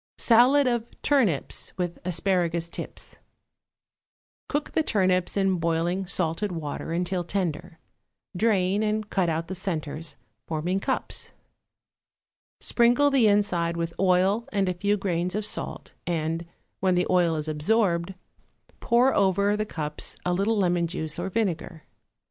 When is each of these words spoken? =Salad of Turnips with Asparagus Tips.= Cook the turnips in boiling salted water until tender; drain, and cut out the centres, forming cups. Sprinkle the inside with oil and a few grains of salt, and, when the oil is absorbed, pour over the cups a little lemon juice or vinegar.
=Salad 0.17 0.65
of 0.65 0.99
Turnips 1.03 1.73
with 1.77 1.99
Asparagus 2.03 2.69
Tips.= 2.69 3.17
Cook 4.49 4.71
the 4.71 4.81
turnips 4.81 5.37
in 5.37 5.57
boiling 5.59 6.07
salted 6.07 6.51
water 6.51 6.91
until 6.91 7.23
tender; 7.23 7.77
drain, 8.35 8.81
and 8.81 9.07
cut 9.11 9.29
out 9.29 9.47
the 9.47 9.53
centres, 9.53 10.15
forming 10.47 10.79
cups. 10.79 11.29
Sprinkle 12.59 13.11
the 13.11 13.27
inside 13.27 13.77
with 13.77 13.93
oil 13.99 14.49
and 14.51 14.67
a 14.67 14.73
few 14.73 14.97
grains 14.97 15.35
of 15.35 15.45
salt, 15.45 15.93
and, 16.07 16.47
when 16.79 16.95
the 16.95 17.05
oil 17.07 17.35
is 17.35 17.47
absorbed, 17.47 18.15
pour 18.79 19.13
over 19.13 19.55
the 19.55 19.67
cups 19.67 20.17
a 20.25 20.33
little 20.33 20.57
lemon 20.57 20.87
juice 20.87 21.19
or 21.19 21.29
vinegar. 21.29 21.83